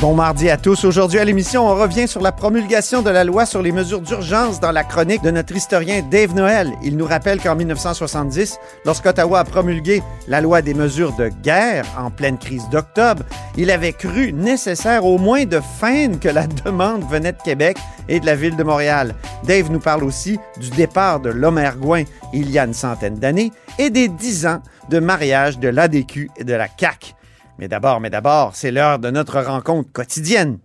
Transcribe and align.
Bon 0.00 0.14
mardi 0.14 0.48
à 0.48 0.56
tous. 0.56 0.84
Aujourd'hui 0.84 1.18
à 1.18 1.26
l'émission, 1.26 1.68
on 1.68 1.74
revient 1.74 2.08
sur 2.08 2.22
la 2.22 2.32
promulgation 2.32 3.02
de 3.02 3.10
la 3.10 3.22
loi 3.22 3.44
sur 3.44 3.60
les 3.60 3.70
mesures 3.70 4.00
d'urgence 4.00 4.58
dans 4.58 4.72
la 4.72 4.82
chronique 4.82 5.20
de 5.20 5.30
notre 5.30 5.54
historien 5.54 6.00
Dave 6.10 6.34
Noël. 6.34 6.72
Il 6.82 6.96
nous 6.96 7.04
rappelle 7.04 7.38
qu'en 7.38 7.54
1970, 7.54 8.58
lorsqu'Ottawa 8.86 9.40
a 9.40 9.44
promulgué 9.44 10.02
la 10.26 10.40
loi 10.40 10.62
des 10.62 10.72
mesures 10.72 11.14
de 11.16 11.28
guerre 11.28 11.84
en 11.98 12.10
pleine 12.10 12.38
crise 12.38 12.66
d'octobre, 12.70 13.24
il 13.58 13.70
avait 13.70 13.92
cru 13.92 14.32
nécessaire 14.32 15.04
au 15.04 15.18
moins 15.18 15.44
de 15.44 15.60
feindre 15.78 16.18
que 16.18 16.30
la 16.30 16.46
demande 16.46 17.04
venait 17.06 17.32
de 17.32 17.42
Québec 17.44 17.76
et 18.08 18.20
de 18.20 18.26
la 18.26 18.36
ville 18.36 18.56
de 18.56 18.64
Montréal. 18.64 19.14
Dave 19.44 19.70
nous 19.70 19.80
parle 19.80 20.04
aussi 20.04 20.38
du 20.58 20.70
départ 20.70 21.20
de 21.20 21.28
l'Omergouin 21.28 22.04
il 22.32 22.50
y 22.50 22.58
a 22.58 22.64
une 22.64 22.72
centaine 22.72 23.18
d'années 23.18 23.52
et 23.78 23.90
des 23.90 24.08
dix 24.08 24.46
ans 24.46 24.62
de 24.88 24.98
mariage 24.98 25.58
de 25.58 25.68
l'ADQ 25.68 26.30
et 26.38 26.44
de 26.44 26.54
la 26.54 26.68
CAQ. 26.74 27.14
Mais 27.60 27.68
d'abord, 27.68 28.00
mais 28.00 28.08
d'abord, 28.08 28.52
c'est 28.54 28.70
l'heure 28.70 28.98
de 28.98 29.10
notre 29.10 29.38
rencontre 29.38 29.92
quotidienne. 29.92 30.60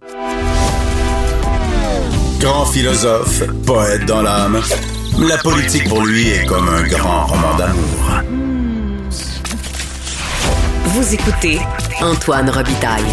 Grand 2.39 2.65
philosophe, 2.67 3.43
poète 3.65 4.05
dans 4.05 4.21
l'âme. 4.21 4.61
La 5.19 5.37
politique 5.39 5.89
pour 5.89 6.05
lui 6.05 6.29
est 6.29 6.45
comme 6.45 6.69
un 6.69 6.83
grand 6.83 7.25
roman 7.25 7.53
d'amour. 7.57 8.21
Vous 10.85 11.13
écoutez 11.13 11.59
Antoine 12.01 12.49
Robitaille. 12.49 13.03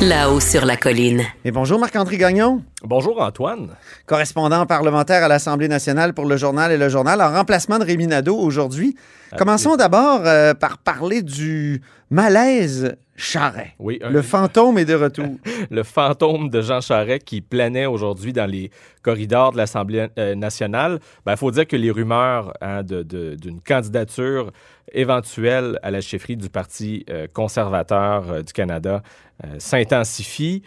Là-haut 0.00 0.40
sur 0.40 0.64
la 0.64 0.78
colline. 0.78 1.22
Et 1.44 1.50
bonjour 1.50 1.78
Marc-André 1.78 2.16
Gagnon, 2.16 2.62
Bonjour 2.84 3.20
Antoine. 3.20 3.68
correspondant 4.06 4.64
parlementaire 4.64 5.24
à 5.24 5.28
l'Assemblée 5.28 5.68
nationale 5.68 6.14
pour 6.14 6.24
le 6.24 6.38
journal 6.38 6.72
et 6.72 6.78
le 6.78 6.88
journal, 6.88 7.20
en 7.20 7.32
remplacement 7.32 7.78
de 7.78 7.84
Rémi 7.84 8.06
Nadeau 8.06 8.38
aujourd'hui. 8.38 8.96
Commençons 9.36 9.76
d'abord 9.76 10.22
euh, 10.24 10.54
par 10.54 10.78
parler 10.78 11.20
du 11.20 11.82
malaise 12.10 12.96
Charret. 13.16 13.74
Oui, 13.78 13.98
un- 14.02 14.10
Le 14.10 14.22
fantôme 14.22 14.78
est 14.78 14.84
de 14.84 14.94
retour. 14.94 15.36
le 15.70 15.82
fantôme 15.82 16.50
de 16.50 16.60
Jean 16.62 16.80
Charest 16.80 17.24
qui 17.24 17.40
planait 17.40 17.86
aujourd'hui 17.86 18.32
dans 18.32 18.48
les 18.50 18.70
corridors 19.02 19.52
de 19.52 19.56
l'Assemblée 19.56 20.06
euh, 20.18 20.34
nationale. 20.34 20.98
Il 21.26 21.36
faut 21.36 21.50
dire 21.50 21.66
que 21.66 21.76
les 21.76 21.90
rumeurs 21.90 22.52
hein, 22.60 22.82
d'une 22.82 23.60
candidature 23.66 24.52
éventuelle 24.92 25.78
à 25.82 25.90
la 25.90 26.00
chefferie 26.00 26.36
du 26.36 26.48
Parti 26.48 27.04
euh, 27.10 27.26
conservateur 27.32 28.30
euh, 28.30 28.42
du 28.42 28.52
Canada 28.52 29.02
euh, 29.44 29.56
s'intensifient. 29.58 30.62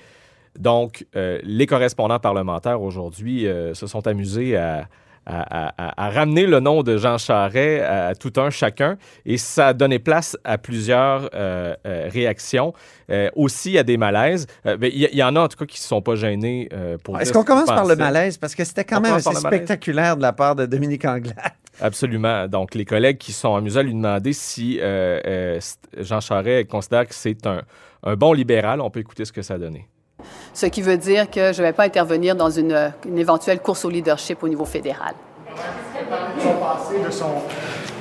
Donc, 0.57 1.05
euh, 1.15 1.39
les 1.43 1.65
correspondants 1.67 2.19
parlementaires 2.19 2.81
aujourd'hui 2.81 3.47
euh, 3.47 3.73
se 3.73 3.87
sont 3.87 4.05
amusés 4.07 4.57
à, 4.57 4.87
à- 5.29 5.73
à- 5.77 6.05
à 6.07 6.09
ramener 6.09 6.45
le 6.47 6.59
nom 6.59 6.81
de 6.83 6.97
Jean 6.97 7.17
Charest 7.17 7.83
à, 7.83 8.15
tout 8.15 8.33
un 8.37 8.49
chacun 8.49 8.97
et 9.25 9.37
ça 9.37 9.67
a 9.67 9.73
donné 9.73 9.99
place 9.99 10.37
à 10.43 10.57
plusieurs 10.57 11.29
euh, 11.33 11.75
euh, 11.85 12.09
réactions, 12.11 12.73
euh, 13.09 13.29
aussi 13.35 13.77
à 13.77 13.83
des 13.83 13.97
malaises. 13.97 14.47
Il 14.65 15.09
y, 15.15 15.23
en 15.23 15.35
a 15.35 15.41
en 15.41 15.47
tout 15.47 15.57
cas 15.57 15.65
qui 15.65 15.77
ne 15.77 15.81
se 15.81 15.87
sont 15.87 16.01
pas 16.01 16.15
gênés 16.15 16.69
euh, 16.73 16.97
pour 17.03 17.19
Est-ce 17.19 17.31
qu'on 17.33 17.43
commence 17.43 17.67
par 17.67 17.85
le 17.85 17.95
malaise? 17.95 18.37
Parce 18.37 18.55
que 18.55 18.63
c'était 18.63 18.83
quand 18.83 18.97
On 18.97 19.01
même 19.01 19.13
assez 19.13 19.33
spectaculaire 19.35 20.17
de 20.17 20.21
la 20.21 20.33
part 20.33 20.55
de 20.55 20.65
Dominique 20.65 21.05
Anglade. 21.05 21.35
Absolument. 21.81 22.47
Donc, 22.47 22.75
les 22.75 22.83
collègues 22.85 23.17
qui 23.17 23.31
sont 23.31 23.55
amusés 23.55 23.79
à 23.79 23.83
lui 23.83 23.93
demander 23.93 24.33
si 24.33 24.79
euh, 24.81 25.19
euh, 25.25 25.59
Jean 25.97 26.19
Charest 26.19 26.69
considère 26.69 27.07
que 27.07 27.15
c'est 27.15 27.45
un, 27.47 27.61
un 28.03 28.15
bon 28.15 28.33
libéral. 28.33 28.81
On 28.81 28.89
peut 28.89 28.99
écouter 28.99 29.23
ce 29.25 29.31
que 29.31 29.41
ça 29.41 29.53
a 29.53 29.57
donné. 29.57 29.87
Ce 30.53 30.65
qui 30.65 30.81
veut 30.81 30.97
dire 30.97 31.29
que 31.29 31.53
je 31.53 31.61
ne 31.61 31.67
vais 31.67 31.73
pas 31.73 31.83
intervenir 31.83 32.35
dans 32.35 32.49
une, 32.49 32.91
une 33.07 33.17
éventuelle 33.17 33.59
course 33.59 33.85
au 33.85 33.89
leadership 33.89 34.43
au 34.43 34.47
niveau 34.47 34.65
fédéral. 34.65 35.13
son 36.41 36.53
passé, 36.53 37.03
de 37.05 37.11
son. 37.11 37.27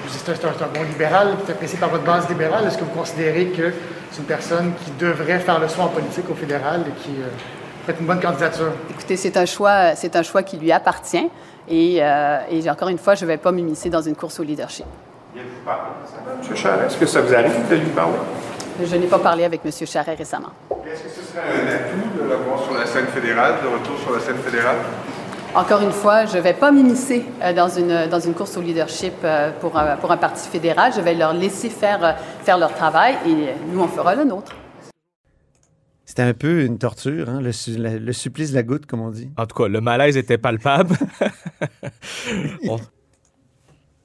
C'est 0.08 0.44
un, 0.44 0.66
bon 0.74 0.82
libéral, 0.82 1.36
qui 1.44 1.50
est 1.50 1.54
apprécié 1.54 1.78
par 1.78 1.88
votre 1.88 2.04
base 2.04 2.28
libérale. 2.28 2.66
Est-ce 2.66 2.76
que 2.76 2.84
vous 2.84 2.90
considérez 2.90 3.46
que 3.46 3.72
c'est 4.10 4.20
une 4.20 4.26
personne 4.26 4.72
qui 4.84 4.90
devrait 4.98 5.38
faire 5.38 5.58
le 5.58 5.68
saut 5.68 5.82
en 5.82 5.88
politique 5.88 6.28
au 6.30 6.34
fédéral 6.34 6.84
et 6.86 7.02
qui 7.02 7.10
euh, 7.20 7.28
fait 7.86 7.96
une 7.98 8.06
bonne 8.06 8.20
candidature? 8.20 8.72
Écoutez, 8.90 9.16
c'est 9.16 9.36
un 9.36 9.46
choix, 9.46 9.94
c'est 9.96 10.16
un 10.16 10.22
choix 10.22 10.42
qui 10.42 10.58
lui 10.58 10.72
appartient. 10.72 11.28
Et, 11.68 11.98
euh, 12.00 12.38
et 12.50 12.68
encore 12.70 12.88
une 12.88 12.98
fois, 12.98 13.14
je 13.14 13.24
ne 13.24 13.28
vais 13.28 13.36
pas 13.36 13.52
m'immiscer 13.52 13.90
dans 13.90 14.02
une 14.02 14.16
course 14.16 14.40
au 14.40 14.42
leadership. 14.42 14.86
M. 15.36 16.56
Charest, 16.56 16.86
est-ce 16.86 16.96
que 16.96 17.06
ça 17.06 17.20
vous 17.20 17.34
arrive 17.34 17.68
de 17.68 17.76
lui 17.76 17.90
parler? 17.90 18.18
Je 18.82 18.96
n'ai 18.96 19.06
pas 19.06 19.18
parlé 19.18 19.44
avec 19.44 19.60
M. 19.64 19.72
Charret 19.86 20.14
récemment. 20.14 20.50
Est-ce 20.70 21.02
que 21.02 21.08
ce 21.08 21.32
serait 21.32 21.42
un 21.42 21.66
atout 21.66 22.07
sur 22.64 22.74
la 22.74 22.86
scène 22.86 23.06
fédérale, 23.06 23.54
de 23.62 23.68
retour 23.68 23.98
sur 23.98 24.12
la 24.12 24.20
scène 24.20 24.36
fédérale? 24.36 24.76
Encore 25.54 25.80
une 25.80 25.92
fois, 25.92 26.26
je 26.26 26.36
ne 26.36 26.42
vais 26.42 26.52
pas 26.52 26.70
m'immiscer 26.70 27.24
euh, 27.42 27.52
dans 27.54 27.68
une, 27.68 28.06
dans 28.08 28.20
une 28.20 28.34
course 28.34 28.56
au 28.58 28.60
leadership 28.60 29.14
euh, 29.24 29.50
pour, 29.60 29.78
un- 29.78 29.96
pour 29.96 30.10
un 30.12 30.16
parti 30.18 30.46
fédéral. 30.48 30.92
Je 30.94 31.00
vais 31.00 31.14
leur 31.14 31.32
laisser 31.32 31.70
faire, 31.70 32.04
euh, 32.04 32.12
faire 32.44 32.58
leur 32.58 32.74
travail 32.74 33.14
et 33.26 33.30
euh, 33.30 33.52
nous, 33.72 33.80
on 33.80 33.88
fera 33.88 34.14
le 34.14 34.24
nôtre. 34.24 34.54
C'était 36.04 36.22
un 36.22 36.34
peu 36.34 36.64
une 36.64 36.78
torture, 36.78 37.28
hein, 37.30 37.40
le, 37.40 37.50
le- 37.78 37.98
le 37.98 38.12
supplice 38.12 38.50
de 38.50 38.56
la 38.56 38.62
goutte, 38.62 38.84
comme 38.86 39.00
on 39.00 39.10
dit. 39.10 39.30
En 39.38 39.46
tout 39.46 39.56
cas, 39.62 39.68
le 39.68 39.80
malaise 39.80 40.16
était 40.18 40.38
palpable. 40.38 40.96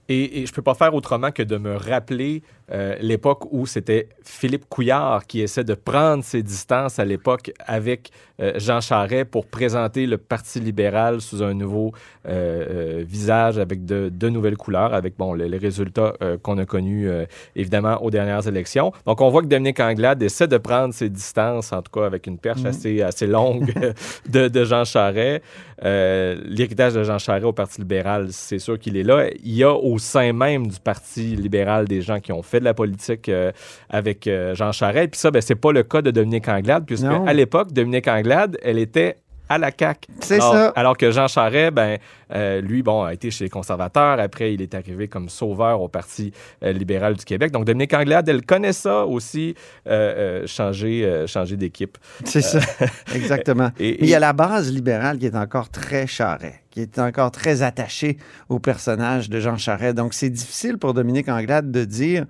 Et, 0.10 0.42
et 0.42 0.46
je 0.46 0.52
peux 0.52 0.62
pas 0.62 0.74
faire 0.74 0.94
autrement 0.94 1.32
que 1.32 1.44
de 1.44 1.58
me 1.58 1.78
rappeler 1.78 2.44
euh, 2.74 2.96
l'époque 3.00 3.52
où 3.52 3.68
c'était 3.68 4.10
Philippe 4.24 4.66
Couillard 4.68 5.28
qui 5.28 5.42
essaie 5.42 5.64
de 5.64 5.76
prendre 5.76 6.24
ses 6.24 6.42
distances 6.42 6.98
à 6.98 7.06
l'époque 7.06 7.52
avec 7.68 8.10
euh, 8.40 8.54
Jean 8.56 8.82
Charest 8.82 9.26
pour 9.26 9.46
présenter 9.46 10.08
le 10.08 10.18
Parti 10.18 10.60
libéral 10.60 11.22
sous 11.22 11.44
un 11.44 11.54
nouveau 11.54 11.92
euh, 12.28 13.04
visage 13.06 13.60
avec 13.60 13.86
de, 13.86 14.10
de 14.12 14.30
nouvelles 14.30 14.58
couleurs, 14.58 14.96
avec 14.96 15.18
bon, 15.18 15.36
les, 15.36 15.48
les 15.48 15.58
résultats 15.58 16.14
qu'on 16.42 16.58
a 16.58 16.66
connus 16.66 17.10
évidemment 17.56 18.02
aux 18.02 18.10
dernières 18.10 18.48
élections. 18.48 18.92
Donc 19.06 19.22
on 19.22 19.30
voit 19.30 19.42
que 19.42 19.48
Dominique 19.48 19.80
Anglade 19.80 20.22
essaie 20.24 20.48
de 20.48 20.58
prendre 20.58 20.94
ses 20.94 21.10
distances, 21.10 21.72
en 21.72 21.82
tout 21.82 21.92
cas 21.92 22.06
avec 22.06 22.28
une 22.28 22.38
perche 22.38 22.66
assez, 22.66 23.02
assez 23.02 23.28
longue 23.28 23.74
de, 24.30 24.48
de 24.48 24.66
Jean 24.66 24.86
Charest. 24.86 25.44
L'héritage 25.82 26.94
de 26.94 27.04
Jean 27.04 27.20
Charest 27.20 27.46
au 27.46 27.54
Parti 27.54 27.82
libéral, 27.82 28.28
c'est 28.32 28.60
sûr 28.60 28.80
qu'il 28.80 28.98
est 28.98 29.04
là. 29.04 29.28
Il 29.44 29.54
y 29.54 29.64
a 29.64 29.74
au 29.74 29.98
sein 30.00 30.34
même 30.34 30.68
du 30.68 30.80
Parti 30.80 31.36
libéral 31.36 31.88
des 31.88 32.02
gens 32.02 32.20
qui 32.20 32.32
ont 32.32 32.42
fait 32.42 32.63
de 32.64 32.66
la 32.66 32.74
politique 32.74 33.30
euh, 33.30 33.52
avec 33.90 34.26
euh, 34.28 34.56
Jean 34.56 34.72
Charest. 34.72 35.12
Puis 35.12 35.20
ça, 35.20 35.30
ben, 35.32 35.42
c'est 35.42 35.56
pas 35.56 35.72
le 35.72 35.84
cas 35.84 36.02
de 36.02 36.12
Dominique 36.12 36.48
Anglade, 36.48 36.86
puisque 36.86 37.04
Non. 37.04 37.26
à 37.28 37.34
l'époque, 37.34 37.72
Dominique 37.72 38.08
Anglade, 38.08 38.58
elle 38.64 38.80
était 38.80 39.18
à 39.50 39.58
la 39.58 39.72
CAQ. 39.78 40.08
C'est 40.22 40.40
ça. 40.40 40.70
Alors 40.76 40.96
que 40.98 41.12
Jean 41.12 41.28
Charest, 41.28 41.74
ben, 41.74 41.98
euh, 42.34 42.62
lui, 42.62 42.82
bon, 42.82 43.04
a 43.04 43.14
été 43.14 43.30
chez 43.30 43.44
les 43.44 43.50
conservateurs. 43.50 44.18
Après, 44.20 44.54
il 44.54 44.62
est 44.62 44.74
arrivé 44.74 45.10
comme 45.10 45.28
sauveur 45.28 45.82
au 45.82 45.90
Parti 45.90 46.32
euh, 46.64 46.72
libéral 46.72 47.16
du 47.16 47.26
Québec. 47.26 47.52
Donc, 47.52 47.66
Dominique 47.66 47.94
Anglade, 47.94 48.28
elle 48.30 48.44
connaît 48.46 48.72
ça 48.74 49.06
aussi, 49.06 49.54
euh, 49.88 50.48
changer, 50.48 51.26
changer 51.28 51.58
d'équipe. 51.58 51.98
C'est 52.24 52.42
ça, 52.42 52.60
exactement. 53.14 53.70
et- 53.80 53.98
Mais 54.00 54.08
il 54.08 54.10
y 54.10 54.16
a 54.16 54.20
la 54.20 54.34
base 54.34 54.72
libérale 54.72 55.20
qui 55.20 55.26
est 55.26 55.36
encore 55.36 55.70
très 55.70 56.08
charret, 56.08 56.62
qui 56.72 56.80
est 56.82 56.98
encore 56.98 57.30
très 57.32 57.62
attachée 57.64 58.18
au 58.50 58.60
personnage 58.60 59.30
de 59.30 59.40
Jean 59.42 59.58
Charest. 59.58 59.96
Donc, 59.96 60.14
c'est 60.14 60.30
difficile 60.30 60.78
pour 60.78 60.94
Dominique 60.94 61.28
Anglade 61.30 61.70
de 61.70 61.84
dire 61.84 62.26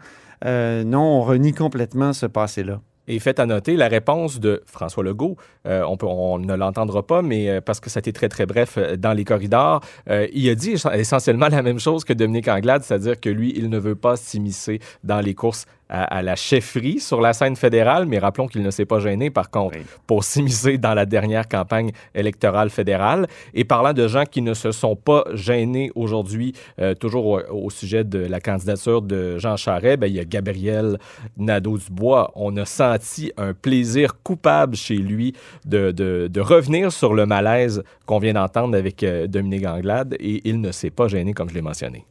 euh, 0.45 0.83
non, 0.83 1.01
on 1.01 1.21
renie 1.21 1.53
complètement 1.53 2.13
ce 2.13 2.25
passé-là. 2.25 2.81
Et 3.09 3.19
fait 3.19 3.37
à 3.39 3.45
noter 3.45 3.75
la 3.75 3.89
réponse 3.89 4.39
de 4.39 4.63
François 4.65 5.03
Legault. 5.03 5.35
Euh, 5.67 5.83
on, 5.85 5.97
peut- 5.97 6.05
on 6.07 6.39
ne 6.39 6.53
l'entendra 6.55 7.05
pas, 7.05 7.21
mais 7.21 7.49
euh, 7.49 7.59
parce 7.59 7.81
que 7.81 7.89
ça 7.89 7.97
a 7.97 7.99
été 7.99 8.13
très, 8.13 8.29
très 8.29 8.45
bref 8.45 8.77
dans 8.97 9.11
les 9.11 9.25
corridors. 9.25 9.81
Il 10.09 10.49
a 10.49 10.55
dit 10.55 10.75
essen- 10.75 10.95
essentiellement 10.97 11.47
la 11.51 11.61
même 11.61 11.79
chose 11.79 12.05
que 12.05 12.13
Dominique 12.13 12.47
Anglade, 12.47 12.81
c'est-à-dire 12.83 13.19
que 13.19 13.29
lui, 13.29 13.51
il 13.57 13.69
ne 13.69 13.77
veut 13.77 13.95
pas 13.95 14.15
s'immiscer 14.15 14.79
dans 15.03 15.19
les 15.19 15.33
courses 15.33 15.65
à, 15.89 16.03
à 16.03 16.21
la 16.21 16.35
chefferie 16.35 16.99
sur 16.99 17.21
la 17.21 17.33
scène 17.33 17.55
fédérale, 17.55 18.05
mais 18.05 18.19
rappelons 18.19 18.47
qu'il 18.47 18.61
ne 18.63 18.71
s'est 18.71 18.85
pas 18.85 18.99
gêné, 18.99 19.29
par 19.29 19.49
contre, 19.49 19.77
Oui. 19.77 19.83
pour 20.07 20.23
s'immiscer 20.23 20.77
dans 20.77 20.93
la 20.93 21.05
dernière 21.05 21.47
campagne 21.47 21.91
électorale 22.15 22.69
fédérale. 22.69 23.27
Et 23.53 23.63
parlant 23.63 23.93
de 23.93 24.07
gens 24.07 24.23
qui 24.25 24.41
ne 24.41 24.53
se 24.53 24.71
sont 24.71 24.95
pas 24.95 25.23
gênés 25.33 25.91
aujourd'hui, 25.95 26.53
euh, 26.79 26.93
toujours 26.95 27.25
au, 27.27 27.39
au 27.51 27.69
sujet 27.69 28.03
de 28.03 28.19
la 28.19 28.39
candidature 28.39 29.01
de 29.01 29.37
Jean 29.37 29.57
Charest, 29.57 29.97
ben, 29.99 30.07
il 30.07 30.15
y 30.15 30.19
a 30.19 30.25
Gabriel 30.25 30.97
Nadeau-Dubois. 31.37 32.31
On 32.35 32.55
a 32.57 32.65
senti 32.65 33.31
un 33.37 33.53
plaisir 33.53 34.21
coupable 34.23 34.75
chez 34.75 34.95
lui 34.95 35.33
de, 35.65 35.91
de- 35.91 36.27
de 36.31 36.41
revenir 36.41 36.91
sur 36.91 37.13
le 37.13 37.25
malaise 37.25 37.83
qu'on 38.05 38.19
vient 38.19 38.33
d'entendre 38.33 38.77
avec 38.77 39.03
euh, 39.03 39.27
Dominique 39.27 39.65
Anglade 39.65 40.15
et 40.19 40.41
il 40.47 40.61
ne 40.61 40.71
s'est 40.71 40.89
pas 40.89 41.07
gêné, 41.07 41.33
comme 41.33 41.49
je 41.49 41.53
l'ai 41.55 41.61
mentionné. 41.61 42.05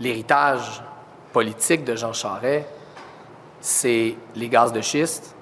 L'héritage 0.00 0.82
politique 1.32 1.84
de 1.84 1.96
Jean 1.96 2.12
Charest, 2.12 2.66
c'est 3.60 4.14
les 4.34 4.48
gaz 4.48 4.72
de 4.72 4.80
schiste, 4.80 5.34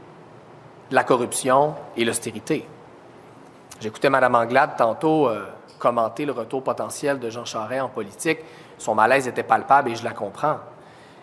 la 0.90 1.04
corruption 1.04 1.74
et 1.96 2.04
l'austérité. 2.04 2.66
J'écoutais 3.80 4.10
Mme 4.10 4.34
Anglade 4.34 4.76
tantôt 4.76 5.28
euh, 5.28 5.46
commenter 5.78 6.24
le 6.24 6.32
retour 6.32 6.62
potentiel 6.62 7.18
de 7.18 7.28
Jean 7.30 7.44
Charest 7.44 7.82
en 7.82 7.88
politique. 7.88 8.38
Son 8.78 8.94
malaise 8.94 9.28
était 9.28 9.42
palpable 9.42 9.90
et 9.90 9.94
je 9.94 10.04
la 10.04 10.12
comprends. 10.12 10.58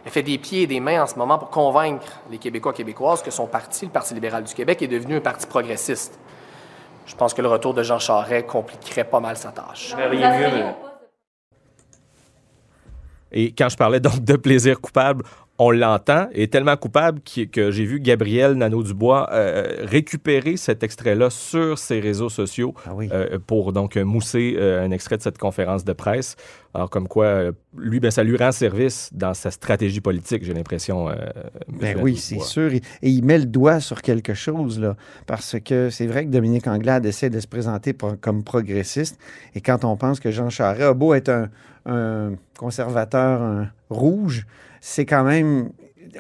Elle 0.06 0.12
fait 0.12 0.24
des 0.24 0.38
pieds 0.38 0.64
et 0.64 0.68
des 0.68 0.80
mains 0.80 1.04
en 1.04 1.08
ce 1.08 1.16
moment 1.16 1.38
pour 1.38 1.50
convaincre 1.50 2.20
les 2.30 2.38
Québécois 2.38 2.74
Québécoises 2.74 3.22
que 3.22 3.32
son 3.32 3.48
parti, 3.48 3.86
le 3.86 3.92
Parti 3.92 4.14
libéral 4.14 4.44
du 4.44 4.54
Québec, 4.54 4.82
est 4.82 4.88
devenu 4.88 5.18
un 5.18 5.22
parti 5.22 5.46
progressiste. 5.46 6.20
Je 7.06 7.16
pense 7.16 7.34
que 7.34 7.42
le 7.42 7.48
retour 7.48 7.74
de 7.74 7.84
Jean 7.84 8.00
Charest 8.00 8.48
compliquerait 8.48 9.04
pas 9.04 9.20
mal 9.20 9.38
sa 9.38 9.52
tâche. 9.52 9.96
Et 13.32 13.54
quand 13.54 13.70
je 13.70 13.78
parlais 13.78 14.00
donc 14.00 14.24
de 14.24 14.36
plaisir 14.36 14.80
coupable, 14.80 15.24
on 15.58 15.70
l'entend, 15.70 16.28
et 16.34 16.48
tellement 16.48 16.76
coupable 16.76 17.22
que 17.52 17.70
j'ai 17.70 17.86
vu 17.86 18.00
Gabriel 18.00 18.54
Nadeau-Dubois 18.54 19.30
euh, 19.32 19.84
récupérer 19.84 20.58
cet 20.58 20.82
extrait-là 20.82 21.30
sur 21.30 21.78
ses 21.78 22.00
réseaux 22.00 22.30
sociaux 22.30 22.74
Ah 22.88 22.96
oui. 22.96 23.10
euh, 23.12 23.38
pour 23.46 23.72
donc 23.72 23.96
mousser 23.96 24.56
euh, 24.58 24.84
un 24.84 24.90
extrait 24.90 25.18
de 25.18 25.22
cette 25.22 25.38
conférence 25.38 25.86
de 25.86 25.94
presse. 25.94 26.36
Alors 26.74 26.90
comme 26.90 27.08
quoi, 27.08 27.52
lui, 27.78 28.00
ben, 28.00 28.10
ça 28.10 28.24
lui 28.24 28.38
rend 28.38 28.52
service 28.52 29.10
dans 29.14 29.36
sa 29.36 29.52
stratégie 29.52 30.02
politique, 30.02 30.44
j'ai 30.44 30.54
l'impression. 30.54 31.10
Ben 31.68 31.98
oui, 32.02 32.18
c'est 32.18 32.40
sûr. 32.40 32.74
Et, 32.74 32.82
et 33.04 33.10
il 33.10 33.24
met 33.24 33.38
le 33.38 33.46
doigt 33.46 33.82
sur 33.82 34.02
quelque 34.02 34.34
chose, 34.34 34.80
là. 34.80 34.96
Parce 35.28 35.58
que 35.64 35.90
c'est 35.92 36.08
vrai 36.08 36.26
que 36.26 36.32
Dominique 36.32 36.66
Anglade 36.68 37.06
essaie 37.06 37.30
de 37.30 37.40
se 37.40 37.48
présenter 37.48 37.94
comme 38.22 38.44
progressiste. 38.44 39.20
Et 39.54 39.62
quand 39.62 39.86
on 39.86 39.96
pense 39.96 40.20
que 40.20 40.32
Jean 40.32 40.50
Charest 40.50 40.82
a 40.82 40.94
beau 40.94 41.14
être 41.14 41.30
un, 41.30 41.50
un 41.86 42.32
conservateur 42.58 43.42
un 43.42 43.70
rouge, 43.90 44.48
c'est 44.82 45.06
quand 45.06 45.24
même 45.24 45.70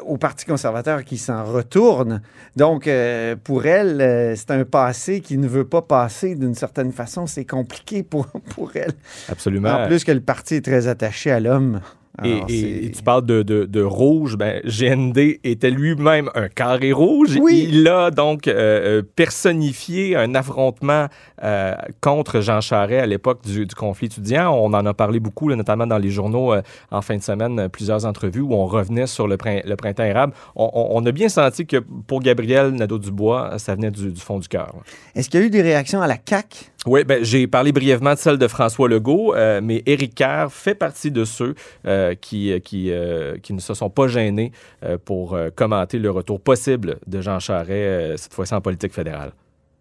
au 0.05 0.17
Parti 0.17 0.45
conservateur 0.45 1.03
qui 1.03 1.17
s'en 1.17 1.43
retourne. 1.43 2.21
Donc, 2.55 2.87
euh, 2.87 3.35
pour 3.35 3.65
elle, 3.65 3.99
euh, 4.01 4.35
c'est 4.35 4.51
un 4.51 4.63
passé 4.63 5.19
qui 5.21 5.37
ne 5.37 5.47
veut 5.47 5.65
pas 5.65 5.81
passer 5.81 6.35
d'une 6.35 6.55
certaine 6.55 6.91
façon. 6.91 7.27
C'est 7.27 7.45
compliqué 7.45 8.03
pour, 8.03 8.27
pour 8.55 8.71
elle. 8.75 8.93
Absolument. 9.27 9.69
En 9.69 9.87
plus 9.87 10.03
que 10.03 10.11
le 10.11 10.21
parti 10.21 10.55
est 10.55 10.65
très 10.65 10.87
attaché 10.87 11.31
à 11.31 11.39
l'homme. 11.39 11.81
Et, 12.23 12.33
Alors, 12.33 12.45
et- 12.49 12.51
c'est- 12.51 12.85
et 12.85 12.91
tu 12.91 13.03
parles 13.03 13.25
de, 13.25 13.41
de- 13.41 13.65
de 13.65 13.81
rouge, 13.81 14.35
ben, 14.37 14.61
GND 14.65 15.39
était 15.43 15.69
lui-même 15.71 16.29
un 16.35 16.49
carré 16.49 16.91
rouge. 16.91 17.37
Oui. 17.41 17.67
Il 17.71 17.87
a 17.87 18.11
donc 18.11 18.47
euh, 18.47 18.99
euh, 18.99 19.01
personnifié 19.15 20.15
un 20.15 20.35
affrontement 20.35 21.07
euh, 21.43 21.73
contre 22.01 22.41
Jean 22.41 22.61
Charest 22.61 23.01
à 23.03 23.05
l'époque 23.05 23.41
du, 23.43 23.65
du 23.65 23.73
conflit 23.75 24.07
étudiant. 24.07 24.53
On 24.53 24.73
en 24.73 24.85
a 24.85 24.93
parlé 24.93 25.19
beaucoup, 25.19 25.47
là, 25.49 25.55
notamment 25.55 25.87
dans 25.87 25.97
les 25.97 26.09
journaux 26.11 26.53
euh, 26.53 26.61
en 26.91 27.01
fin 27.01 27.15
de 27.17 27.23
semaine, 27.23 27.69
plusieurs 27.69 28.05
entrevues 28.05 28.41
où 28.41 28.53
on 28.53 28.65
revenait 28.65 29.07
sur 29.07 29.27
le, 29.27 29.37
prin- 29.37 29.61
le 29.65 29.75
printemps 29.75 30.03
érable. 30.03 30.33
On, 30.55 30.69
on- 30.73 30.87
on 31.01 31.05
a 31.05 31.11
bien 31.11 31.29
senti 31.29 31.65
que 31.65 31.77
pour 31.77 32.19
Gabriel 32.21 32.71
Nadeau-Dubois, 32.71 33.57
ça 33.57 33.73
venait 33.75 33.89
du, 33.91 34.11
du 34.11 34.21
fond 34.21 34.37
du 34.37 34.47
cœur. 34.47 34.73
Est-ce 35.15 35.29
qu'il 35.29 35.39
y 35.39 35.43
a 35.43 35.45
eu 35.45 35.49
des 35.49 35.61
réactions 35.61 36.01
à 36.01 36.07
la 36.07 36.17
CAQ? 36.23 36.65
Oui, 36.87 37.03
ben, 37.03 37.23
j'ai 37.23 37.45
parlé 37.47 37.71
brièvement 37.71 38.13
de 38.13 38.19
celle 38.19 38.37
de 38.37 38.47
François 38.47 38.89
Legault, 38.89 39.35
mais 39.61 39.83
Éric 39.85 40.15
Kerr 40.15 40.47
fait 40.49 40.73
partie 40.75 41.11
de 41.11 41.25
ceux 41.25 41.53
euh, 42.01 42.15
qui, 42.19 42.53
qui, 42.61 42.91
euh, 42.91 43.37
qui 43.41 43.53
ne 43.53 43.59
se 43.59 43.73
sont 43.73 43.89
pas 43.89 44.07
gênés 44.07 44.51
euh, 44.83 44.97
pour 45.03 45.33
euh, 45.33 45.49
commenter 45.53 45.99
le 45.99 46.11
retour 46.11 46.39
possible 46.39 46.97
de 47.07 47.21
Jean 47.21 47.39
Charest, 47.39 47.71
euh, 47.71 48.17
cette 48.17 48.33
fois-ci 48.33 48.53
en 48.53 48.61
politique 48.61 48.93
fédérale. 48.93 49.31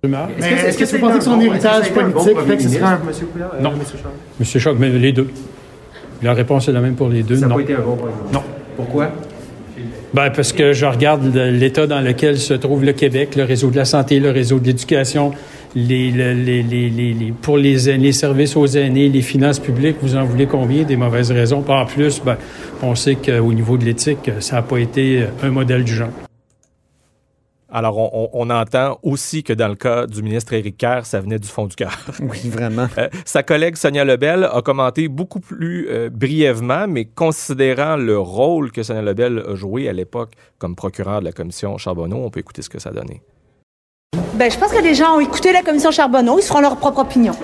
Est-ce 0.02 0.78
que, 0.78 0.84
vous 0.84 0.98
pensez 0.98 1.18
que 1.18 1.24
son 1.24 1.40
héritage 1.40 1.92
politique 1.92 2.38
fait 2.46 2.56
que 2.56 2.62
ce 2.62 2.68
serait 2.70 2.84
un... 2.84 3.60
Non. 3.60 3.72
Monsieur 4.38 4.60
Choc, 4.60 4.76
mais 4.78 4.88
les 4.88 5.12
deux. 5.12 5.28
La 6.22 6.32
réponse 6.32 6.68
est 6.68 6.72
la 6.72 6.80
même 6.80 6.94
pour 6.96 7.08
les 7.08 7.22
deux. 7.22 7.36
non. 7.36 7.58
Non. 8.32 8.42
Pourquoi? 8.76 9.10
Ben, 10.12 10.30
parce 10.30 10.52
que 10.52 10.72
je 10.72 10.86
regarde 10.86 11.24
l'état 11.34 11.86
dans 11.86 12.00
lequel 12.00 12.38
se 12.38 12.54
trouve 12.54 12.84
le 12.84 12.92
Québec, 12.92 13.36
le 13.36 13.44
réseau 13.44 13.70
de 13.70 13.76
la 13.76 13.84
santé, 13.84 14.18
le 14.18 14.30
réseau 14.30 14.58
de 14.58 14.66
l'éducation, 14.66 15.32
les, 15.74 16.10
le- 16.10 16.32
les- 16.32 16.62
les- 16.62 16.90
les- 16.90 17.14
les- 17.14 17.32
pour 17.32 17.56
les, 17.56 17.88
aînés, 17.90 18.04
les 18.06 18.12
services 18.12 18.56
aux 18.56 18.66
aînés, 18.66 19.08
les 19.08 19.22
finances 19.22 19.58
publiques, 19.60 19.96
vous 20.02 20.16
en 20.16 20.24
voulez 20.24 20.46
combien? 20.46 20.82
Des 20.82 20.96
mauvaises 20.96 21.30
raisons. 21.30 21.64
En 21.68 21.86
plus, 21.86 22.20
ben, 22.22 22.36
on 22.82 22.94
sait 22.94 23.14
qu'au 23.16 23.52
niveau 23.52 23.76
de 23.78 23.84
l'éthique, 23.84 24.30
ça 24.40 24.56
n'a 24.56 24.62
pas 24.62 24.78
été 24.78 25.24
un 25.42 25.50
modèle 25.50 25.84
du 25.84 25.94
genre. 25.94 26.08
Alors, 27.72 27.98
on, 27.98 28.10
on- 28.34 28.48
on 28.48 28.50
entend 28.50 28.98
aussi 29.04 29.44
que 29.44 29.52
dans 29.52 29.68
le 29.68 29.76
cas 29.76 30.08
du 30.08 30.24
ministre 30.24 30.52
Éric 30.54 30.76
Kerr, 30.76 31.02
ça 31.06 31.20
venait 31.20 31.38
du 31.38 31.46
fond 31.46 31.66
du 31.68 31.76
cœur. 31.76 31.96
Oui, 32.20 32.48
vraiment. 32.48 32.88
Euh, 32.98 33.08
sa 33.24 33.44
collègue 33.44 33.76
Sonia 33.76 34.04
Lebel 34.04 34.48
a 34.52 34.60
commenté 34.60 35.06
beaucoup 35.06 35.38
plus 35.38 35.86
euh, 35.88 36.10
brièvement, 36.10 36.86
mais 36.88 37.04
considérant 37.04 37.94
le 37.94 38.18
rôle 38.18 38.72
que 38.72 38.82
Sonia 38.82 39.02
Lebel 39.02 39.44
a 39.48 39.54
joué 39.54 39.88
à 39.88 39.92
l'époque 39.92 40.32
comme 40.58 40.74
procureur 40.74 41.20
de 41.20 41.26
la 41.26 41.32
commission 41.32 41.78
Charbonneau, 41.78 42.16
on 42.24 42.30
peut 42.30 42.40
écouter 42.40 42.62
ce 42.62 42.68
que 42.68 42.80
ça 42.80 42.90
a 42.90 42.92
donné. 42.92 43.22
Ben, 44.34 44.50
je 44.50 44.56
pense 44.58 44.72
que 44.72 44.80
les 44.82 44.94
gens 44.94 45.16
ont 45.16 45.20
écouté 45.20 45.52
la 45.52 45.62
commission 45.62 45.90
Charbonneau, 45.90 46.38
ils 46.38 46.42
se 46.42 46.48
feront 46.48 46.60
leur 46.60 46.76
propre 46.76 47.00
opinion. 47.00 47.34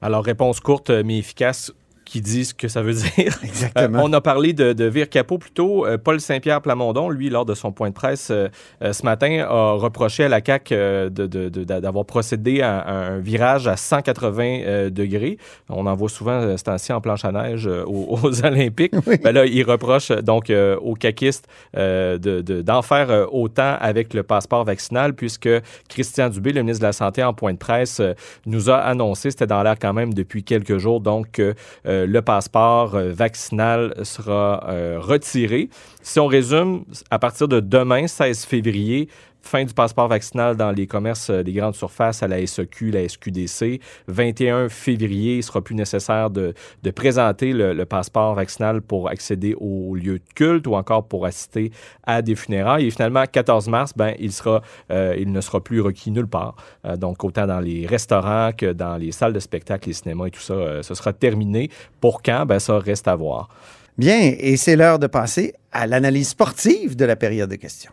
Alors, 0.00 0.24
réponse 0.24 0.60
courte 0.60 0.90
mais 0.90 1.18
efficace 1.18 1.72
qui 2.14 2.20
dit 2.20 2.44
ce 2.44 2.54
que 2.54 2.68
ça 2.68 2.80
veut 2.80 2.92
dire. 3.16 3.36
Exactement. 3.42 3.98
Euh, 3.98 4.02
on 4.04 4.12
a 4.12 4.20
parlé 4.20 4.52
de, 4.52 4.72
de 4.72 4.84
Vire 4.84 5.08
Capot 5.08 5.36
plus 5.38 5.50
tôt. 5.50 5.84
Euh, 5.84 5.98
Paul 5.98 6.20
Saint-Pierre 6.20 6.60
Plamondon, 6.62 7.08
lui, 7.10 7.28
lors 7.28 7.44
de 7.44 7.54
son 7.54 7.72
point 7.72 7.88
de 7.88 7.94
presse 7.94 8.28
euh, 8.30 8.48
ce 8.80 9.02
matin, 9.04 9.44
a 9.48 9.72
reproché 9.72 10.22
à 10.22 10.28
la 10.28 10.40
CAQ 10.44 10.76
d'avoir 11.10 12.04
procédé 12.04 12.60
à, 12.60 12.78
à 12.78 12.92
un 12.92 13.18
virage 13.18 13.66
à 13.66 13.76
180 13.76 14.44
euh, 14.44 14.90
degrés. 14.90 15.38
On 15.68 15.86
en 15.86 15.94
voit 15.96 16.08
souvent 16.08 16.56
ce 16.56 16.62
temps-ci 16.62 16.92
en 16.92 17.00
planche 17.00 17.24
à 17.24 17.32
neige 17.32 17.66
aux, 17.66 18.18
aux 18.22 18.44
Olympiques. 18.44 18.92
Ben 19.24 19.32
là, 19.32 19.44
il 19.44 19.64
reproche 19.64 20.10
donc 20.10 20.52
aux 20.80 20.94
caquistes 20.94 21.48
de- 21.76 22.16
de- 22.18 22.62
d'en 22.62 22.82
faire 22.82 23.26
autant 23.34 23.76
avec 23.80 24.14
le 24.14 24.22
passeport 24.22 24.64
vaccinal, 24.64 25.14
puisque 25.14 25.48
Christian 25.88 26.28
Dubé, 26.28 26.52
le 26.52 26.62
ministre 26.62 26.82
de 26.82 26.86
la 26.86 26.92
Santé, 26.92 27.24
en 27.24 27.32
point 27.34 27.52
de 27.54 27.58
presse, 27.58 28.00
nous 28.46 28.70
a 28.70 28.76
annoncé, 28.76 29.32
c'était 29.32 29.48
dans 29.48 29.64
l'air 29.64 29.76
quand 29.80 29.92
même 29.92 30.14
depuis 30.14 30.44
quelques 30.44 30.78
jours, 30.78 31.00
donc 31.00 31.32
que 31.32 31.54
euh, 31.86 32.03
le 32.06 32.22
passeport 32.22 32.94
euh, 32.94 33.12
vaccinal 33.12 33.94
sera 34.02 34.64
euh, 34.68 34.98
retiré. 35.00 35.68
Si 36.02 36.20
on 36.20 36.26
résume, 36.26 36.84
à 37.10 37.18
partir 37.18 37.48
de 37.48 37.60
demain, 37.60 38.06
16 38.06 38.44
février, 38.44 39.08
fin 39.44 39.64
du 39.64 39.74
passeport 39.74 40.08
vaccinal 40.08 40.56
dans 40.56 40.70
les 40.70 40.86
commerces 40.86 41.30
euh, 41.30 41.42
des 41.42 41.52
grandes 41.52 41.74
surfaces 41.74 42.22
à 42.22 42.28
la 42.28 42.44
SEQ, 42.44 42.90
la 42.90 43.08
SQDC. 43.08 43.80
21 44.08 44.68
février, 44.68 45.36
il 45.36 45.42
sera 45.42 45.60
plus 45.60 45.74
nécessaire 45.74 46.30
de, 46.30 46.54
présenter 46.94 47.52
le, 47.52 47.84
passeport 47.84 48.34
vaccinal 48.34 48.80
pour 48.80 49.08
accéder 49.08 49.54
aux 49.60 49.94
lieux 49.94 50.18
de 50.18 50.34
culte 50.34 50.66
ou 50.66 50.74
encore 50.74 51.06
pour 51.06 51.26
assister 51.26 51.70
à 52.04 52.22
des 52.22 52.34
funérailles. 52.34 52.86
Et 52.86 52.90
finalement, 52.90 53.24
14 53.30 53.68
mars, 53.68 53.92
ben, 53.94 54.14
il, 54.18 54.32
sera, 54.32 54.62
euh, 54.90 55.14
il 55.18 55.30
ne 55.30 55.40
sera 55.40 55.60
plus 55.60 55.80
requis 55.80 56.10
nulle 56.10 56.26
part. 56.26 56.56
Euh, 56.86 56.96
donc, 56.96 57.22
autant 57.24 57.46
dans 57.46 57.60
les 57.60 57.86
restaurants 57.86 58.50
que 58.56 58.72
dans 58.72 58.96
les 58.96 59.12
salles 59.12 59.32
de 59.32 59.40
spectacle, 59.40 59.88
les 59.88 59.94
cinémas 59.94 60.26
et 60.26 60.30
tout 60.30 60.40
ça, 60.40 60.82
ce 60.82 60.94
sera 60.94 61.12
terminé. 61.12 61.70
Pour 62.00 62.22
quand? 62.22 62.46
Ben, 62.46 62.58
ça 62.58 62.78
reste 62.78 63.06
à 63.08 63.14
voir. 63.14 63.48
Bien, 63.96 64.34
et 64.38 64.56
c'est 64.56 64.74
l'heure 64.74 64.98
de 64.98 65.06
passer 65.06 65.54
à 65.70 65.86
l'analyse 65.86 66.30
sportive 66.30 66.96
de 66.96 67.04
la 67.04 67.14
période 67.14 67.50
de 67.50 67.56
questions. 67.56 67.92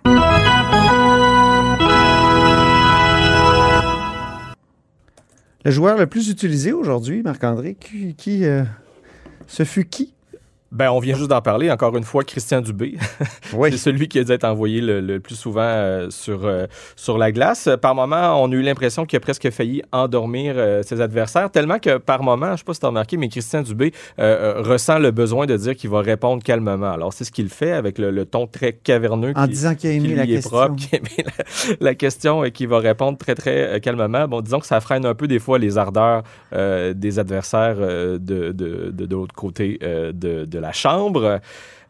Le 5.63 5.69
joueur 5.69 5.97
le 5.97 6.07
plus 6.07 6.29
utilisé 6.29 6.73
aujourd'hui, 6.73 7.21
Marc-André, 7.21 7.75
qui, 7.75 8.45
euh, 8.45 8.63
ce 9.47 9.63
fut 9.63 9.85
qui? 9.85 10.13
Ben, 10.71 10.89
on 10.89 10.99
vient 10.99 11.15
juste 11.15 11.29
d'en 11.29 11.41
parler. 11.41 11.69
Encore 11.69 11.95
une 11.97 12.03
fois, 12.05 12.23
Christian 12.23 12.61
Dubé. 12.61 12.95
Oui. 13.53 13.69
C'est 13.71 13.77
celui 13.77 14.07
qui 14.07 14.17
a 14.17 14.23
dû 14.23 14.31
être 14.31 14.45
envoyé 14.45 14.79
le, 14.79 15.01
le 15.01 15.19
plus 15.19 15.35
souvent 15.35 15.59
euh, 15.61 16.09
sur, 16.09 16.45
euh, 16.45 16.67
sur 16.95 17.17
la 17.17 17.33
glace. 17.33 17.67
Par 17.81 17.93
moment, 17.95 18.41
on 18.41 18.49
a 18.49 18.55
eu 18.55 18.61
l'impression 18.61 19.05
qu'il 19.05 19.17
a 19.17 19.19
presque 19.19 19.49
failli 19.49 19.81
endormir 19.91 20.53
euh, 20.55 20.81
ses 20.83 21.01
adversaires, 21.01 21.51
tellement 21.51 21.79
que 21.79 21.97
par 21.97 22.23
moment, 22.23 22.45
je 22.47 22.51
ne 22.51 22.57
sais 22.57 22.63
pas 22.63 22.73
si 22.73 22.79
tu 22.79 22.85
as 22.85 22.89
remarqué, 22.89 23.17
mais 23.17 23.27
Christian 23.27 23.61
Dubé 23.61 23.91
euh, 24.19 24.61
ressent 24.61 24.99
le 24.99 25.11
besoin 25.11 25.47
de 25.47 25.57
dire 25.57 25.75
qu'il 25.75 25.89
va 25.89 25.99
répondre 25.99 26.41
calmement. 26.41 26.91
Alors, 26.93 27.11
c'est 27.11 27.25
ce 27.25 27.31
qu'il 27.31 27.49
fait 27.49 27.73
avec 27.73 27.97
le, 27.97 28.09
le 28.09 28.23
ton 28.25 28.47
très 28.47 28.71
caverneux. 28.71 29.33
En 29.35 29.43
qui- 29.43 29.49
disant 29.49 29.75
qu'il 29.75 29.89
a 29.89 29.93
aimé 29.93 30.07
qui 30.09 30.15
la 30.15 30.25
question. 30.27 30.49
propre, 30.51 30.75
qui 30.77 30.95
a 30.95 30.99
aimé 30.99 31.09
la, 31.25 31.75
la 31.81 31.95
question 31.95 32.45
et 32.45 32.51
qui 32.51 32.65
va 32.67 32.79
répondre 32.79 33.17
très, 33.17 33.35
très 33.35 33.81
calmement. 33.81 34.29
Bon, 34.29 34.39
disons 34.39 34.59
que 34.61 34.67
ça 34.67 34.79
freine 34.79 35.05
un 35.05 35.13
peu 35.15 35.27
des 35.27 35.39
fois 35.39 35.59
les 35.59 35.77
ardeurs 35.77 36.23
euh, 36.53 36.93
des 36.93 37.19
adversaires 37.19 37.75
de, 37.75 38.17
de, 38.17 38.51
de, 38.53 38.91
de 38.91 39.13
l'autre 39.13 39.35
côté 39.35 39.77
de, 39.81 40.45
de 40.45 40.59
la 40.61 40.71
chambre. 40.71 41.41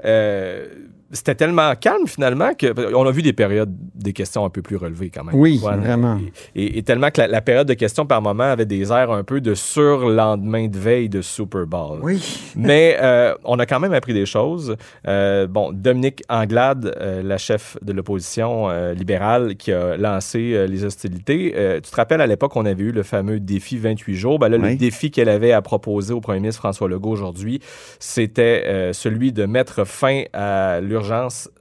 Euh, 0.03 0.67
c'était 1.11 1.35
tellement 1.35 1.73
calme 1.75 2.07
finalement 2.07 2.53
que 2.53 2.93
on 2.95 3.05
a 3.05 3.11
vu 3.11 3.21
des 3.21 3.33
périodes 3.33 3.73
des 3.95 4.13
questions 4.13 4.45
un 4.45 4.49
peu 4.49 4.61
plus 4.61 4.75
relevées 4.77 5.09
quand 5.09 5.23
même. 5.23 5.35
Oui, 5.35 5.57
vraiment. 5.57 6.19
Et, 6.55 6.63
et- 6.65 6.77
et 6.77 6.83
tellement 6.83 7.09
que 7.11 7.21
la, 7.21 7.27
la 7.27 7.41
période 7.41 7.67
de 7.67 7.73
questions 7.73 8.05
par 8.05 8.21
moment 8.21 8.43
avait 8.45 8.65
des 8.65 8.91
airs 8.91 9.11
un 9.11 9.23
peu 9.23 9.41
de 9.41 9.53
surlendemain 9.53 10.67
de 10.67 10.77
veille 10.77 11.09
de 11.09 11.21
Super 11.21 11.65
Bowl. 11.67 11.99
Oui. 12.01 12.21
Mais 12.55 12.97
euh, 13.01 13.33
on 13.43 13.59
a 13.59 13.65
quand 13.65 13.79
même 13.79 13.93
appris 13.93 14.13
des 14.13 14.25
choses. 14.25 14.75
Euh, 15.07 15.47
bon, 15.47 15.71
Dominique 15.73 16.23
Anglade, 16.29 16.95
euh, 16.99 17.21
la 17.23 17.37
chef 17.37 17.77
de 17.81 17.91
l'opposition 17.93 18.69
libérale 18.93 19.55
qui 19.55 19.71
a 19.71 19.97
lancé 19.97 20.65
les 20.67 20.85
hostilités, 20.85 21.53
tu 21.83 21.89
te 21.91 21.95
rappelles 21.95 22.21
à 22.21 22.27
l'époque, 22.27 22.55
on 22.55 22.65
avait 22.65 22.83
eu 22.83 22.91
le 22.91 23.03
fameux 23.03 23.39
défi 23.39 23.77
28 23.77 24.15
jours. 24.15 24.39
Ben 24.39 24.49
là, 24.49 24.57
Oui. 24.57 24.71
le 24.71 24.75
défi 24.75 25.11
qu'elle 25.11 25.29
avait 25.29 25.51
à 25.51 25.61
proposer 25.61 26.13
au 26.13 26.21
premier 26.21 26.39
ministre 26.39 26.61
François 26.61 26.87
Legault 26.87 27.11
aujourd'hui, 27.11 27.59
c'était 27.99 28.91
celui 28.93 29.31
de 29.33 29.45
mettre 29.45 29.85
fin 29.85 30.23
à 30.33 30.79
l'urgence 30.81 31.00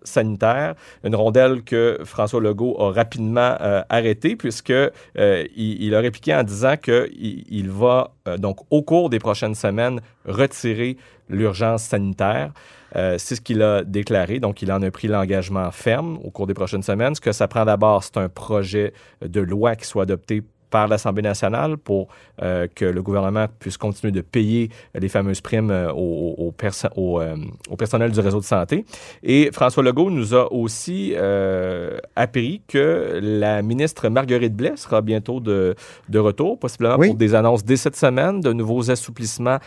sanitaire, 0.03 0.75
une 1.05 1.15
rondelle 1.15 1.63
que 1.63 1.99
François 2.05 2.41
Legault 2.41 2.77
a 2.81 2.93
rapidement 2.93 3.57
euh, 3.61 3.83
arrêtée 3.89 4.37
puisque 4.37 4.71
euh, 4.71 5.45
il, 5.57 5.95
a 5.95 6.01
répliqué 6.01 6.35
en 6.35 6.43
disant 6.43 6.77
qu'il 6.77 7.45
il 7.49 7.71
va 7.71 8.13
euh, 8.29 8.37
donc 8.37 8.59
au 8.71 8.83
cours 8.83 9.11
des 9.11 9.19
prochaines 9.19 9.55
semaines 9.55 10.01
retirer 10.27 10.97
l'urgence 11.29 11.83
sanitaire. 11.83 12.53
C'est 12.93 13.37
ce 13.37 13.41
qu'il 13.41 13.63
a 13.63 13.85
déclaré. 13.85 14.41
Donc, 14.41 14.63
il 14.63 14.73
en 14.73 14.83
a 14.83 14.91
pris 14.91 15.07
l'engagement 15.07 15.71
ferme 15.71 16.19
au 16.25 16.33
cours 16.33 16.49
des 16.49 16.55
prochaines 16.55 16.83
semaines. 16.83 17.15
Ce 17.15 17.21
que 17.21 17.31
ça 17.31 17.47
prend 17.47 17.65
d'abord, 17.65 18.03
c'est 18.03 18.17
un 18.17 18.29
projet 18.29 18.93
de 19.25 19.41
loi 19.41 19.77
qui 19.77 19.87
soit 19.87 20.03
adopté 20.03 20.43
par 20.71 20.89
l'Assemblée 20.89 21.23
nationale 21.23 21.77
pour 21.77 22.09
euh, 22.43 22.67
que 22.75 22.85
le 22.85 23.03
gouvernement 23.03 23.47
puisse 23.59 23.77
continuer 23.77 24.13
de 24.13 24.21
payer 24.21 24.71
les 24.99 25.09
fameuses 25.09 25.41
primes 25.41 25.71
euh, 25.71 25.93
au, 25.93 26.35
au, 26.39 26.53
perso 26.53 26.89
au, 26.97 27.21
euh, 27.21 27.37
au, 27.69 27.77
personnel 27.77 28.11
du 28.13 28.21
réseau 28.21 28.41
de 28.41 28.45
santé. 28.45 28.85
Et 29.23 29.51
François 29.53 29.83
Legault 29.83 30.11
nous 30.11 30.35
a 30.35 30.53
aussi 30.53 31.13
euh, 31.17 31.99
appris 32.17 32.63
que 32.69 33.21
la 33.23 33.63
ministre 33.63 34.09
Marguerite 34.09 34.55
Blais 34.55 34.75
sera 34.77 35.01
bientôt 35.03 35.41
de, 35.41 35.75
de 36.09 36.19
retour, 36.19 36.59
possiblement 36.59 36.97
oui. 36.99 37.09
pour 37.09 37.17
des 37.17 37.35
annonces 37.35 37.65
dès 37.65 37.77
cette 37.77 37.97
semaine, 37.97 38.41
de 38.41 38.53
nouveaux 38.53 38.91
assouplissements 38.91 39.59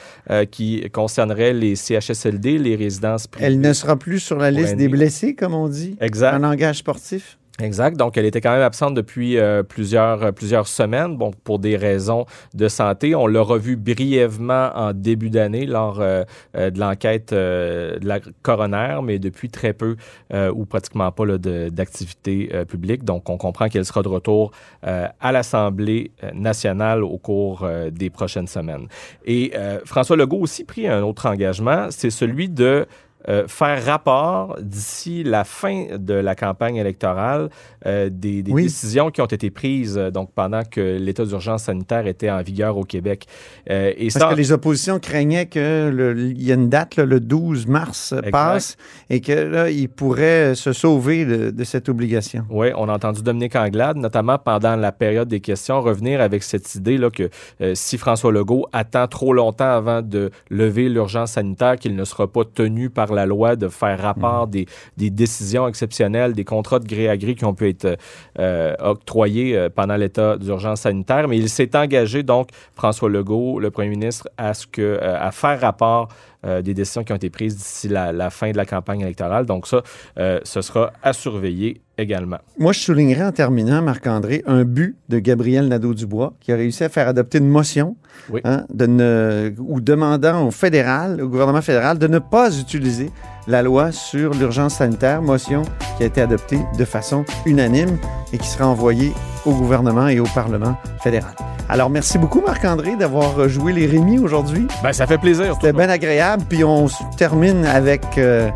qui 0.51 0.89
concerneraient 0.91 1.53
les 1.53 1.75
CHSLD, 1.75 2.57
les 2.57 2.75
résidences 2.75 3.27
privées. 3.27 3.47
Elle 3.47 3.59
ne 3.59 3.73
sera 3.73 3.97
plus 3.97 4.19
sur 4.19 4.37
la 4.37 4.51
liste 4.51 4.75
des 4.75 4.87
blessés, 4.87 5.35
comme 5.35 5.53
on 5.53 5.67
dit, 5.67 5.97
exact. 5.99 6.35
en 6.35 6.39
langage 6.39 6.77
sportif? 6.77 7.37
Exact. 7.59 7.97
Donc, 7.97 8.17
elle 8.17 8.25
était 8.25 8.41
quand 8.41 8.51
même 8.51 8.63
absente 8.63 8.95
depuis 8.95 9.37
euh, 9.37 9.61
plusieurs, 9.61 10.23
euh, 10.23 10.31
plusieurs 10.31 10.67
semaines, 10.67 11.17
bon, 11.17 11.29
pour 11.43 11.59
des 11.59 11.77
raisons 11.77 12.25
de 12.55 12.67
santé. 12.67 13.13
On 13.13 13.27
l'a 13.27 13.41
revu 13.41 13.75
brièvement 13.75 14.71
en 14.73 14.91
début 14.91 15.29
d'année 15.29 15.67
lors 15.67 15.99
euh, 16.01 16.23
de 16.55 16.79
l'enquête 16.79 17.31
de 17.31 17.99
la 18.01 18.19
coroner, 18.41 19.01
mais 19.03 19.19
depuis 19.19 19.49
très 19.49 19.73
peu 19.73 19.95
ou 20.33 20.65
pratiquement 20.65 21.11
pas 21.11 21.25
d'activité 21.37 22.49
publique. 22.67 23.03
Donc, 23.03 23.29
on 23.29 23.37
comprend 23.37 23.69
qu'elle 23.69 23.85
sera 23.85 24.01
de 24.01 24.07
retour 24.07 24.51
à 24.81 25.31
l'Assemblée 25.31 26.11
nationale 26.33 27.03
au 27.03 27.17
cours 27.17 27.67
des 27.91 28.09
prochaines 28.09 28.47
semaines. 28.47 28.87
Et 29.25 29.53
François 29.85 30.15
Legault 30.15 30.39
aussi 30.39 30.63
pris 30.63 30.87
un 30.87 31.01
autre 31.03 31.27
engagement, 31.27 31.87
c'est 31.89 32.09
celui 32.09 32.49
de 32.49 32.85
euh, 33.29 33.47
faire 33.47 33.85
rapport 33.85 34.57
d'ici 34.61 35.23
la 35.23 35.45
fin 35.45 35.85
de 35.97 36.13
la 36.13 36.35
campagne 36.35 36.75
électorale 36.75 37.49
euh, 37.85 38.09
des, 38.11 38.43
des 38.43 38.51
oui. 38.51 38.63
décisions 38.63 39.11
qui 39.11 39.21
ont 39.21 39.25
été 39.25 39.49
prises 39.49 39.97
euh, 39.97 40.11
donc 40.11 40.31
pendant 40.33 40.63
que 40.63 40.97
l'état 40.97 41.23
d'urgence 41.23 41.63
sanitaire 41.63 42.05
était 42.05 42.29
en 42.29 42.41
vigueur 42.41 42.75
au 42.75 42.83
Québec. 42.83 43.25
Et 43.67 44.09
Parce 44.13 44.25
ça, 44.25 44.29
que 44.29 44.35
les 44.35 44.51
oppositions 44.51 44.99
craignaient 44.99 45.45
qu'il 45.45 46.33
y 46.37 46.51
a 46.51 46.55
une 46.55 46.67
date, 46.67 46.97
là, 46.97 47.05
le 47.05 47.21
12 47.21 47.67
mars, 47.67 48.11
exact. 48.11 48.31
passe 48.31 48.77
et 49.09 49.21
que 49.21 49.31
là, 49.31 49.69
ils 49.69 49.87
pourraient 49.87 50.53
se 50.55 50.73
sauver 50.73 51.25
de, 51.25 51.51
de, 51.51 51.63
cette 51.63 51.87
obligation. 51.87 52.43
Oui, 52.49 52.67
on 52.75 52.89
a 52.89 52.93
entendu 52.93 53.21
Dominique 53.21 53.55
Anglade, 53.55 53.95
notamment 53.97 54.37
pendant 54.37 54.75
la 54.75 54.91
période 54.91 55.29
des 55.29 55.39
questions, 55.39 55.81
revenir 55.81 56.19
avec 56.19 56.43
cette 56.43 56.75
idée 56.75 56.97
là, 56.97 57.09
que 57.09 57.29
si 57.73 57.97
François 57.97 58.31
Legault 58.31 58.67
attend 58.73 59.07
trop 59.07 59.33
longtemps 59.33 59.71
avant 59.71 60.01
de 60.01 60.31
lever 60.49 60.89
l'urgence 60.89 61.31
sanitaire, 61.31 61.77
qu'il 61.77 61.95
ne 61.95 62.03
sera 62.03 62.27
pas 62.27 62.43
tenu 62.43 62.89
par 62.89 63.12
la 63.13 63.25
loi 63.25 63.55
de 63.55 63.67
faire 63.67 63.99
rapport 63.99 64.47
mmh. 64.47 64.51
des, 64.51 64.65
des, 64.97 65.09
décisions 65.09 65.67
exceptionnelles, 65.67 66.33
des 66.33 66.43
contrats 66.43 66.79
de 66.79 66.87
gré 66.87 67.09
à 67.09 67.17
gré 67.17 67.35
qui 67.35 67.45
ont 67.45 67.53
pu 67.53 67.69
être 67.69 67.97
euh, 68.39 68.75
octroyés 68.79 69.55
euh, 69.55 69.69
pendant 69.69 69.95
l'état 69.95 70.37
d'urgence 70.37 70.81
sanitaire. 70.81 71.27
Mais 71.27 71.37
il 71.37 71.49
s'est 71.49 71.75
engagé, 71.75 72.23
donc, 72.23 72.49
François 72.73 73.09
Legault, 73.09 73.59
le 73.59 73.71
premier 73.71 73.89
ministre, 73.89 74.27
à, 74.37 74.53
ce 74.53 74.67
que, 74.67 74.81
euh, 74.81 75.17
à 75.19 75.31
faire 75.31 75.59
rapport 75.61 76.09
euh, 76.45 76.61
des 76.61 76.73
décisions 76.73 77.05
qui 77.05 77.13
ont 77.13 77.15
été 77.15 77.29
prises 77.29 77.55
d'ici 77.55 77.87
la, 77.87 78.11
la, 78.11 78.29
fin 78.29 78.51
de 78.51 78.57
la 78.57 78.65
campagne 78.65 78.99
électorale. 78.99 79.45
Donc 79.45 79.65
ça, 79.65 79.81
euh, 80.17 80.41
ce 80.43 80.61
sera 80.61 80.91
à 81.01 81.13
surveiller 81.13 81.79
également. 81.97 82.37
Moi, 82.57 82.73
je 82.73 82.79
soulignerai 82.79 83.23
en 83.23 83.31
terminant, 83.31 83.81
Marc-André, 83.81 84.43
un 84.47 84.63
but 84.63 84.97
de 85.09 85.19
Gabriel 85.19 85.67
Nadeau-Dubois 85.67 86.33
qui 86.39 86.51
a 86.51 86.55
réussi 86.55 86.83
à 86.83 86.89
faire 86.89 87.07
adopter 87.07 87.37
une 87.37 87.49
motion 87.49 87.95
oui. 88.31 88.41
hein, 88.43 88.65
de 88.73 88.85
ne, 88.85 89.53
ou 89.59 89.81
demandant 89.81 90.47
au 90.47 90.51
fédéral, 90.51 91.21
au 91.21 91.29
gouvernement 91.29 91.61
fédéral, 91.61 91.99
de 91.99 92.07
ne 92.07 92.19
pas 92.19 92.57
utiliser 92.57 93.11
la 93.47 93.61
loi 93.61 93.91
sur 93.91 94.33
l'urgence 94.33 94.75
sanitaire, 94.75 95.21
motion 95.21 95.63
qui 95.97 96.03
a 96.03 96.05
été 96.07 96.21
adoptée 96.21 96.59
de 96.77 96.85
façon 96.85 97.25
unanime 97.45 97.97
et 98.31 98.37
qui 98.37 98.47
sera 98.47 98.67
envoyée 98.67 99.11
au 99.45 99.53
gouvernement 99.53 100.07
et 100.07 100.19
au 100.19 100.27
Parlement 100.33 100.77
fédéral. 101.01 101.35
Alors, 101.69 101.89
merci 101.89 102.17
beaucoup, 102.17 102.41
Marc-André, 102.41 102.95
d'avoir 102.95 103.47
joué 103.47 103.73
les 103.73 103.85
Rémi 103.85 104.19
aujourd'hui. 104.19 104.67
Ben, 104.81 104.93
ça 104.93 105.07
fait 105.07 105.17
plaisir. 105.17 105.55
C'était 105.55 105.73
bien 105.73 105.89
agréable. 105.89 106.43
Puis 106.49 106.63
on 106.63 106.87
termine 107.17 107.65
avec 107.65 108.17
euh, 108.17 108.49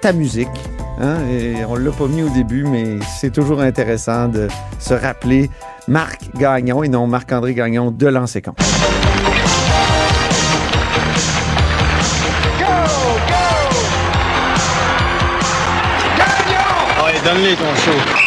ta 0.00 0.12
musique. 0.12 0.48
Hein? 1.00 1.16
Et 1.28 1.64
on 1.64 1.74
ne 1.76 1.80
l'a 1.80 1.90
pas 1.90 2.06
mis 2.06 2.22
au 2.22 2.28
début, 2.28 2.64
mais 2.64 2.98
c'est 3.18 3.32
toujours 3.32 3.60
intéressant 3.60 4.28
de 4.28 4.48
se 4.78 4.94
rappeler 4.94 5.50
Marc 5.88 6.30
Gagnon 6.36 6.82
et 6.82 6.88
non 6.88 7.06
Marc-André 7.06 7.54
Gagnon 7.54 7.90
de 7.90 8.06
l'Anséquence. 8.06 8.56
Donne-les 17.24 17.54
ton 17.56 17.74
show. 17.76 18.23